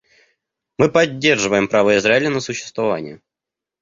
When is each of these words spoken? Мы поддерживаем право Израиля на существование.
Мы 0.79 0.89
поддерживаем 0.89 1.67
право 1.67 1.95
Израиля 1.97 2.31
на 2.31 2.39
существование. 2.39 3.21